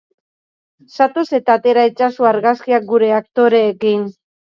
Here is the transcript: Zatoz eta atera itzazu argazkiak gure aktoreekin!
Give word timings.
Zatoz 0.95 1.25
eta 1.39 1.57
atera 1.59 1.83
itzazu 1.89 2.27
argazkiak 2.29 2.87
gure 2.95 3.11
aktoreekin! 3.19 4.09